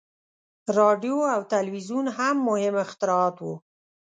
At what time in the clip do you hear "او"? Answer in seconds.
1.35-1.41